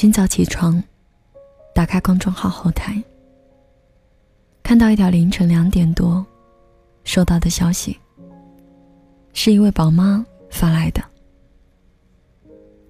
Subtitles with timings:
[0.00, 0.82] 今早起床，
[1.74, 2.96] 打开公众号后台，
[4.62, 6.24] 看到一条凌晨两点多
[7.04, 8.00] 收到的消息，
[9.34, 11.02] 是一位宝妈发来的。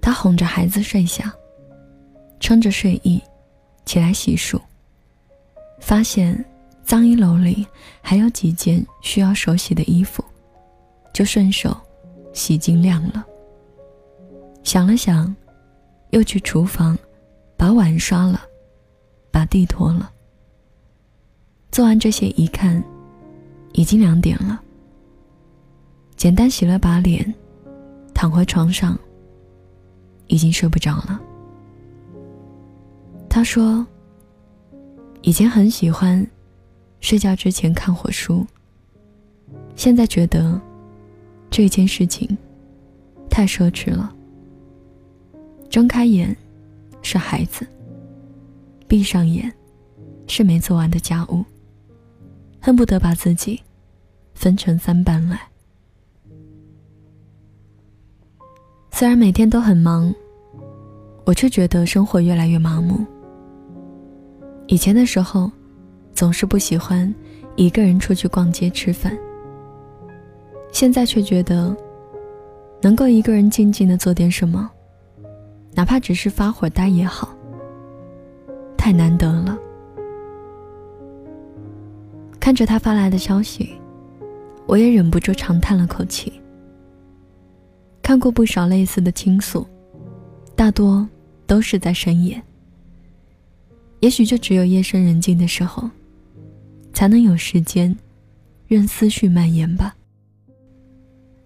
[0.01, 1.35] 她哄着孩子睡下，
[2.39, 3.21] 撑着睡意
[3.85, 4.57] 起来洗漱，
[5.81, 6.45] 发现
[6.85, 7.67] 脏衣篓里
[8.01, 10.25] 还有几件需要手洗的衣服，
[11.13, 11.77] 就顺手
[12.33, 13.27] 洗净晾了。
[14.63, 15.35] 想了想。
[16.11, 16.99] 又去厨房，
[17.57, 18.41] 把碗刷了，
[19.31, 20.11] 把地拖了。
[21.71, 22.83] 做完这些，一看，
[23.73, 24.61] 已经两点了。
[26.17, 27.35] 简单洗了把脸，
[28.13, 28.99] 躺回床上，
[30.27, 31.21] 已经睡不着了。
[33.29, 33.87] 他说
[35.23, 36.27] ：“以前很喜欢
[37.01, 38.45] 睡觉之前看会书，
[39.77, 40.61] 现在觉得
[41.49, 42.37] 这件事情
[43.31, 44.13] 太奢侈了。”
[45.71, 46.37] 睁开眼，
[47.01, 47.65] 是孩子；
[48.89, 49.51] 闭上眼，
[50.27, 51.45] 是没做完的家务。
[52.61, 53.59] 恨不得把自己
[54.35, 55.41] 分成三半来。
[58.91, 60.13] 虽然每天都很忙，
[61.25, 63.07] 我却觉得生活越来越麻木。
[64.67, 65.51] 以前的时候，
[66.13, 67.13] 总是不喜欢
[67.57, 69.17] 一个人出去逛街吃饭。
[70.73, 71.75] 现在却觉得，
[72.83, 74.71] 能够一个人静静的做点什么。
[75.75, 77.35] 哪怕只是发会儿呆也好，
[78.77, 79.59] 太难得了。
[82.39, 83.71] 看着他发来的消息，
[84.67, 86.33] 我也忍不住长叹了口气。
[88.03, 89.67] 看过不少类似的倾诉，
[90.57, 91.09] 大多
[91.47, 92.43] 都是在深夜。
[94.01, 95.89] 也许就只有夜深人静的时候，
[96.93, 97.97] 才能有时间，
[98.67, 99.95] 任思绪蔓延吧。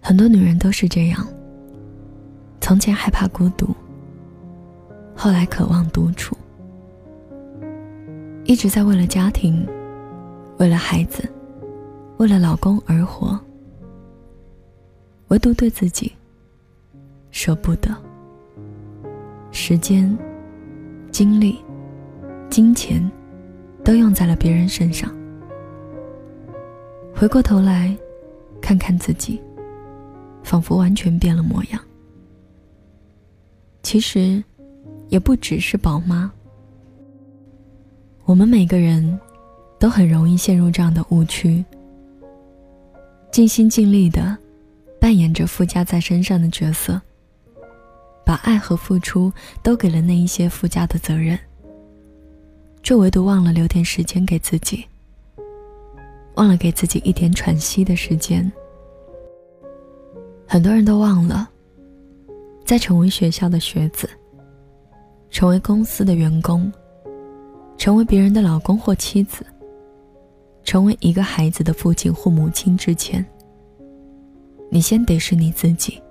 [0.01, 1.27] 很多女人都是这样。
[2.61, 3.67] 从前害怕孤独。
[5.15, 6.37] 后来渴望独处，
[8.43, 9.65] 一直在为了家庭、
[10.59, 11.27] 为了孩子、
[12.17, 13.39] 为了老公而活，
[15.29, 16.11] 唯独对自己
[17.31, 17.89] 舍不得。
[19.51, 20.15] 时间、
[21.11, 21.57] 精力、
[22.49, 23.09] 金钱，
[23.83, 25.09] 都用在了别人身上。
[27.15, 27.97] 回过头来，
[28.61, 29.41] 看看自己，
[30.43, 31.81] 仿佛完全变了模样。
[33.81, 34.43] 其实。
[35.09, 36.31] 也不只是宝妈，
[38.25, 39.19] 我们每个人
[39.79, 41.63] 都很容易陷入这样的误区，
[43.31, 44.35] 尽心尽力的
[44.99, 46.99] 扮演着附加在身上的角色，
[48.25, 51.37] 把爱和付出都给了那一些附加的责任，
[52.81, 54.83] 却唯独忘了留点时间给自己，
[56.35, 58.51] 忘了给自己一点喘息的时间。
[60.47, 61.47] 很多人都忘了，
[62.65, 64.09] 在成为学校的学子。
[65.35, 66.71] 成为公司的员工，
[67.77, 69.45] 成为别人的老公或妻子，
[70.63, 73.23] 成为一个孩子的父亲或母亲之前，
[74.71, 76.01] 你先得是你自己。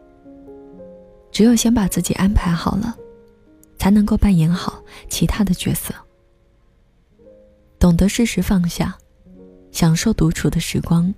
[1.32, 2.94] 只有先把自己安排好了，
[3.78, 5.94] 才能够扮演好其他的角色。
[7.78, 8.94] 懂得适时放下，
[9.72, 11.14] 享受独处的时光，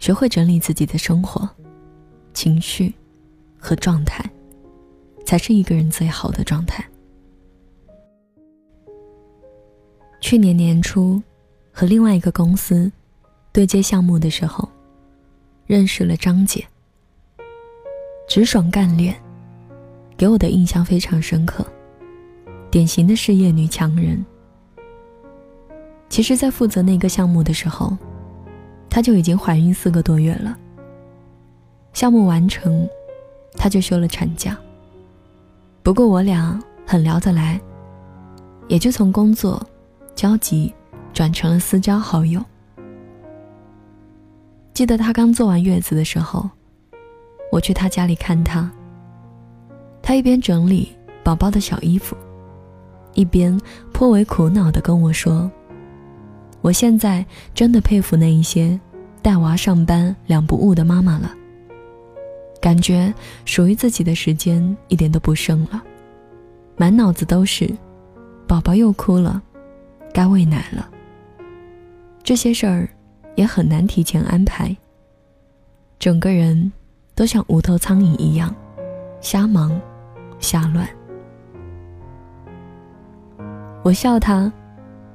[0.00, 1.48] 学会整理自己的生活、
[2.34, 2.92] 情绪
[3.56, 4.28] 和状态，
[5.24, 6.84] 才是一个人最好的状态。
[10.30, 11.20] 去年年初，
[11.72, 12.88] 和另外一个公司
[13.50, 14.68] 对接项目的时候，
[15.66, 16.64] 认识了张姐。
[18.28, 19.20] 直爽干练，
[20.16, 21.66] 给我的印象非常深刻，
[22.70, 24.24] 典型的事业女强人。
[26.08, 27.98] 其实，在负责那个项目的时候，
[28.88, 30.56] 她就已经怀孕四个多月了。
[31.92, 32.88] 项目完成，
[33.54, 34.56] 她就休了产假。
[35.82, 37.60] 不过我俩很聊得来，
[38.68, 39.60] 也就从工作。
[40.20, 40.70] 交集
[41.14, 42.44] 转成了私交好友。
[44.74, 46.46] 记得她刚坐完月子的时候，
[47.50, 48.70] 我去她家里看她。
[50.02, 50.94] 她一边整理
[51.24, 52.14] 宝宝的小衣服，
[53.14, 53.58] 一边
[53.94, 55.50] 颇为苦恼地跟我说
[56.60, 57.24] ：“我现在
[57.54, 58.78] 真的佩服那一些
[59.22, 61.32] 带娃上班两不误的妈妈了。
[62.60, 63.10] 感觉
[63.46, 65.82] 属于自己的时间一点都不剩了，
[66.76, 67.74] 满脑子都是
[68.46, 69.42] 宝宝又哭了。”
[70.12, 70.88] 该喂奶了。
[72.22, 72.88] 这些事儿
[73.34, 74.76] 也很难提前安排。
[75.98, 76.72] 整个人
[77.14, 78.54] 都像无头苍蝇一样，
[79.20, 79.78] 瞎忙
[80.38, 80.88] 瞎乱。
[83.82, 84.52] 我笑他，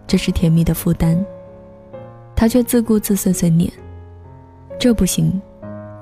[0.08, 1.24] 这是甜蜜的负担。
[2.36, 3.72] 他却自顾自碎碎念
[4.78, 5.42] ：“这不行，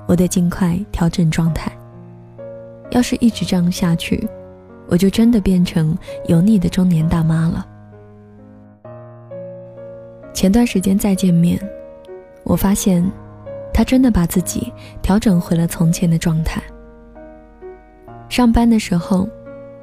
[0.06, 1.70] 我得尽快调整状态。
[2.90, 4.28] 要是一直这样下去，
[4.88, 5.96] 我就真的变成
[6.26, 7.66] 油腻的中年大妈了。
[10.34, 11.58] 前段时间再见面，
[12.42, 13.08] 我发现，
[13.72, 14.70] 他真的把自己
[15.00, 16.60] 调整回了从前的状态。
[18.28, 19.28] 上班的时候，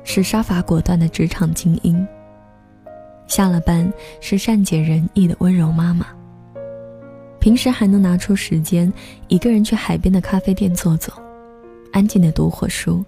[0.03, 2.05] 是杀伐果断的职场精英；
[3.27, 6.07] 下了班，是善解人意的温柔妈妈。
[7.39, 8.91] 平时还能拿出时间，
[9.29, 11.13] 一个人去海边的咖啡店坐坐，
[11.93, 13.03] 安静的读会书。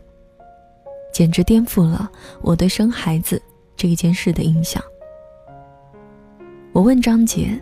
[1.11, 2.09] 简直颠覆了
[2.41, 3.39] 我对生孩子
[3.75, 4.81] 这一件事的印象。
[6.73, 7.57] 我问张杰，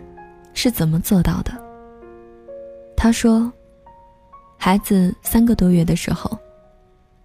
[0.54, 1.52] 是怎么做到的？
[2.96, 3.52] 他说，
[4.56, 6.36] 孩子三个多月的时候，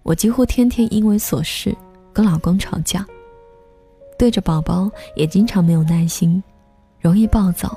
[0.02, 1.74] 我几乎天天因为琐事
[2.12, 3.06] 跟老公吵架，
[4.18, 6.42] 对着宝宝也经常没有耐心，
[7.00, 7.74] 容易暴躁，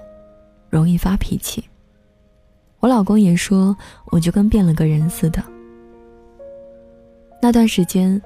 [0.69, 1.63] 容易发脾气。
[2.81, 3.75] 我老公也说，
[4.07, 5.41] 我就跟变了个人似的。
[7.41, 8.21] 那段时间。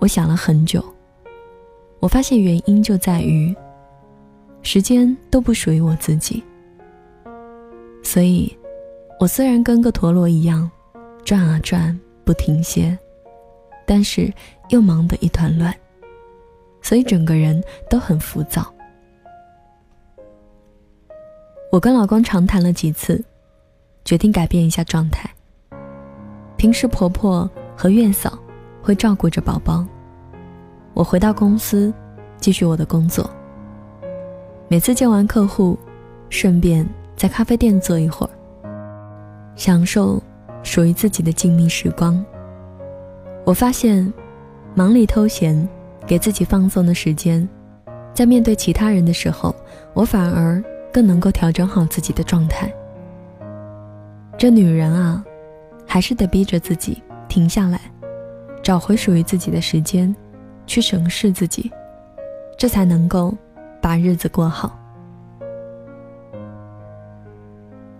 [0.00, 0.80] 我想了很久，
[1.98, 3.52] 我发现原因就在于，
[4.62, 6.42] 时间都不属于我自己，
[8.02, 8.56] 所以，
[9.18, 10.70] 我虽然跟个陀螺一样，
[11.24, 12.98] 转啊转不停歇，
[13.86, 14.32] 但是
[14.68, 15.74] 又忙得一团乱，
[16.82, 18.72] 所以整个人都很浮躁。
[21.70, 23.24] 我跟老公长谈了几次，
[24.04, 25.28] 决定改变一下状态。
[26.56, 28.38] 平时婆婆和月嫂。
[28.80, 29.84] 会照顾着宝宝。
[30.94, 31.92] 我回到公司，
[32.40, 33.28] 继续我的工作。
[34.70, 35.78] 每次见完客户，
[36.28, 36.86] 顺便
[37.16, 38.30] 在咖啡店坐一会儿，
[39.56, 40.22] 享受
[40.62, 42.22] 属于自己的静谧时光。
[43.46, 44.12] 我发现，
[44.74, 45.66] 忙里偷闲，
[46.06, 47.48] 给自己放松的时间，
[48.12, 49.56] 在面对其他人的时候，
[49.94, 50.62] 我反而
[50.92, 52.70] 更能够调整好自己的状态。
[54.36, 55.24] 这女人啊，
[55.86, 57.80] 还是得逼着自己停下来。
[58.62, 60.14] 找回属于自己的时间，
[60.66, 61.72] 去审视自己，
[62.58, 63.34] 这才能够
[63.80, 64.78] 把日子过好。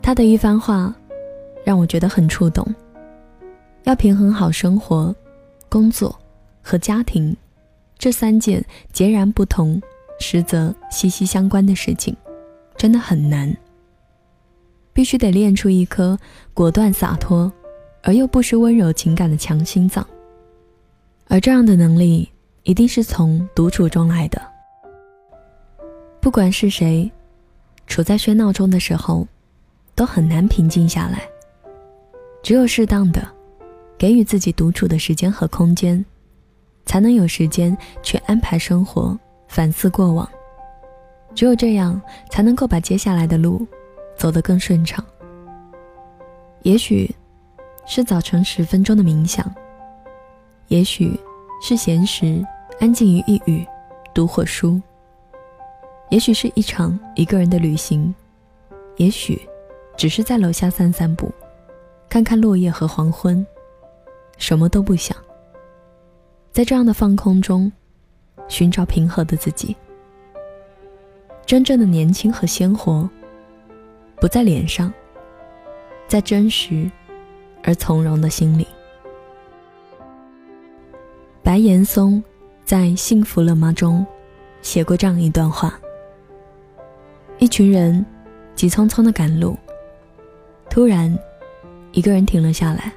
[0.02, 0.94] 他的一番话，
[1.64, 2.66] 让我觉得很触动。
[3.84, 5.14] 要平衡好生活、
[5.68, 6.18] 工作
[6.62, 7.36] 和家庭
[7.98, 9.80] 这三件截然不同、
[10.18, 12.16] 实则息息相关的事情，
[12.76, 13.54] 真的很难。
[14.92, 16.18] 必须得练出一颗
[16.54, 17.52] 果断洒脱，
[18.02, 20.06] 而又不失温柔情感的强心脏。
[21.28, 22.28] 而这样的能力，
[22.62, 24.40] 一定是从独处中来的。
[26.20, 27.10] 不管是谁，
[27.86, 29.26] 处在喧闹中的时候，
[29.94, 31.22] 都很难平静下来。
[32.42, 33.26] 只有适当的
[33.96, 36.04] 给予自己独处的时间和空间，
[36.86, 39.18] 才能有时间去安排生活、
[39.48, 40.28] 反思过往。
[41.34, 42.00] 只有这样，
[42.30, 43.66] 才能够把接下来的路
[44.16, 45.04] 走得更顺畅。
[46.62, 47.14] 也许，
[47.86, 49.50] 是早晨十分钟的冥想。
[50.66, 51.18] 也许
[51.62, 52.44] 是闲时
[52.80, 53.66] 安静于一隅，
[54.12, 54.80] 读会书；
[56.10, 58.12] 也许是一场一个人的旅行；
[58.96, 59.40] 也许
[59.96, 61.30] 只是在楼下散散步，
[62.08, 63.46] 看看落叶和黄昏，
[64.38, 65.16] 什么都不想。
[66.50, 67.70] 在这样的放空中，
[68.48, 69.76] 寻找平和的自己。
[71.44, 73.08] 真正的年轻和鲜活，
[74.16, 74.92] 不在脸上，
[76.06, 76.90] 在真实
[77.62, 78.66] 而从容的心里。
[81.42, 82.22] 白岩松
[82.64, 84.06] 在《幸福了吗》中
[84.60, 85.78] 写过这样一段话：
[87.38, 88.04] 一群人
[88.56, 89.56] 急匆匆的赶路，
[90.68, 91.16] 突然，
[91.92, 92.92] 一个人停了下来。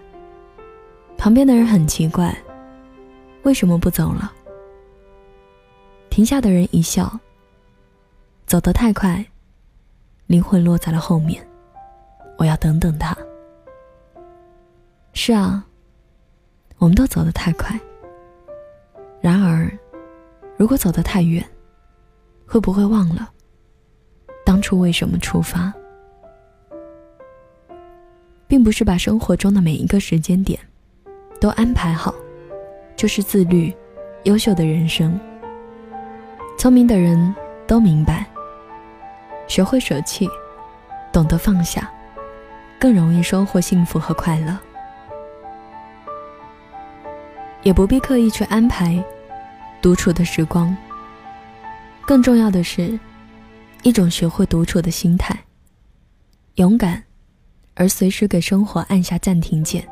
[1.16, 2.36] 旁边的人很奇怪，
[3.44, 4.34] 为什么不走了？
[6.10, 7.20] 停下的人一笑
[8.48, 9.24] ：“走得太快，
[10.26, 11.48] 灵魂落在了后面，
[12.40, 13.16] 我要等等他。”
[15.14, 15.64] 是啊，
[16.80, 17.80] 我们都走得太快。
[19.22, 19.72] 然而，
[20.58, 21.48] 如果走得太远，
[22.48, 23.32] 会不会忘了
[24.62, 25.74] 当初为什么出发？
[28.48, 30.60] 并不是把生活中的每一个时间点
[31.40, 32.14] 都安排好，
[32.96, 33.76] 就是自律、
[34.26, 35.20] 优秀的人生。
[36.60, 37.34] 聪明的人
[37.66, 38.24] 都明白，
[39.48, 40.30] 学会舍弃，
[41.12, 41.92] 懂得放下，
[42.80, 44.56] 更容易收获幸福和快乐。
[47.64, 49.04] 也不必刻意去安排
[49.82, 50.78] 独处的时光。
[52.06, 53.00] 更重要的是，
[53.84, 55.36] 一种学会独处的心态，
[56.56, 57.04] 勇敢，
[57.74, 59.88] 而随时给生活按下暂停键。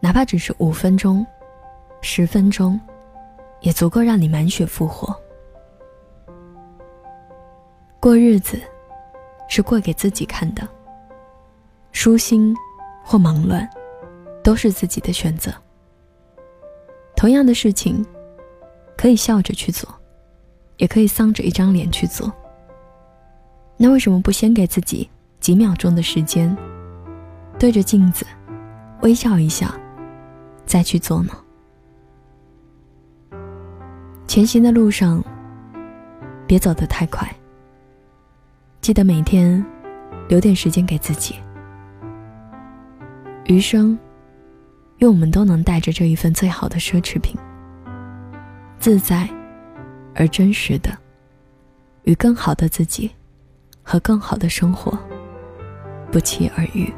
[0.00, 1.26] 哪怕只是五分钟、
[2.02, 2.78] 十分钟，
[3.60, 5.18] 也足够让你满血复活。
[7.98, 8.60] 过日子，
[9.48, 10.68] 是过给自己看的。
[11.92, 12.54] 舒心
[13.02, 13.68] 或忙乱，
[14.44, 15.50] 都是自己的选择。
[17.16, 18.04] 同样的事情，
[18.96, 19.88] 可以笑着去做，
[20.76, 22.30] 也可以丧着一张脸去做。
[23.80, 25.08] 那为什么不先给自己
[25.38, 26.54] 几秒钟的时间，
[27.58, 28.26] 对着镜子
[29.02, 29.72] 微笑一下，
[30.66, 31.32] 再去做呢？
[34.26, 35.24] 前行的路上，
[36.44, 37.32] 别走得太快。
[38.80, 39.64] 记得每天
[40.28, 41.36] 留点时间给自己。
[43.46, 43.96] 余生，
[44.98, 47.36] 愿我们都能带着这一份最好的奢侈品，
[48.80, 49.28] 自在
[50.16, 50.90] 而真实的，
[52.02, 53.10] 与更好的自己
[53.90, 54.96] 和更好的生活
[56.12, 56.92] 不期而遇。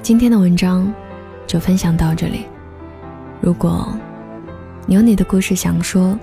[0.00, 0.94] 今天的文章。
[1.46, 2.46] 就分享到这里。
[3.40, 3.86] 如果
[4.86, 6.18] 你有你的故事想说，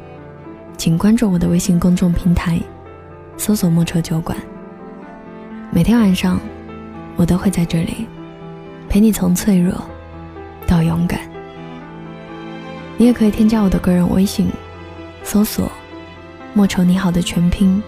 [0.75, 2.59] 请关注我的微信公众平台，
[3.37, 4.35] 搜索“莫愁酒馆”。
[5.71, 6.39] 每天晚上，
[7.15, 8.07] 我都会在这里
[8.89, 9.73] 陪你从脆弱
[10.67, 11.21] 到勇敢。
[12.97, 14.49] 你也可以添加我的个人微信，
[15.23, 15.71] 搜索
[16.53, 17.81] “莫愁你好”的全拼，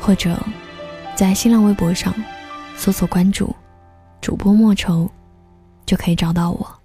[0.00, 0.38] 或者
[1.14, 2.14] 在新浪微博上
[2.76, 3.54] 搜索关注
[4.20, 5.10] 主播莫愁。
[5.86, 6.80] 就可以找到我。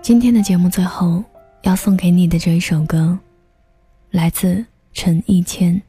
[0.00, 1.22] 今天的节目最后
[1.64, 3.18] 要送给你的这一首歌，
[4.10, 4.64] 来自
[4.94, 5.82] 陈奕谦。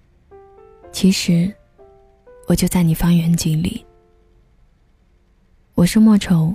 [0.92, 1.50] 其实，
[2.50, 3.86] 我就在你方圆几里。
[5.74, 6.54] 我是莫愁，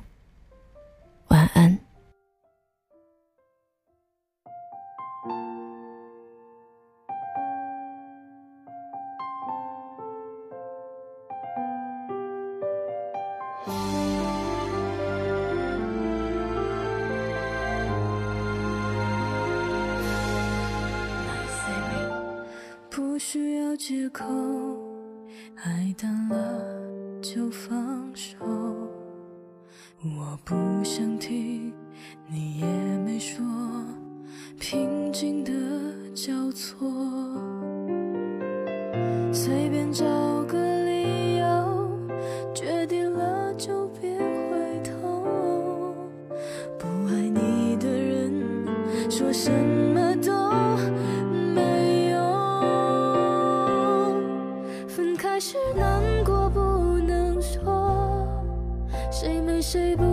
[1.29, 1.79] 晚安。
[23.21, 24.25] 不需要借口，
[25.57, 26.81] 爱淡了
[27.21, 28.39] 就放手。
[30.03, 31.71] 我不想听，
[32.27, 32.67] 你也
[33.05, 33.45] 没说，
[34.59, 35.53] 平静的
[36.15, 36.91] 交错，
[39.31, 40.07] 随便找
[55.41, 56.61] 是难过不
[56.99, 58.29] 能说，
[59.11, 60.05] 谁没谁不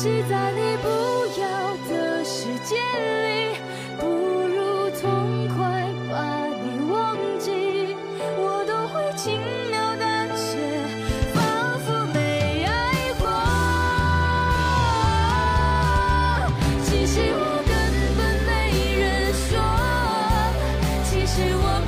[0.00, 0.88] 与其在你不
[1.38, 3.58] 要的世界里，
[3.98, 5.58] 不如痛快
[6.10, 7.94] 把你忘记，
[8.38, 9.38] 我都会轻
[9.70, 10.56] 描淡写，
[11.34, 13.28] 仿佛没爱过。
[16.82, 17.70] 其实我根
[18.16, 18.50] 本没
[19.00, 19.04] 人
[19.34, 19.60] 说，
[21.10, 21.84] 其实我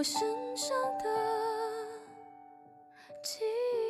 [0.00, 0.22] 我身
[0.56, 1.04] 上的
[3.22, 3.89] 记忆。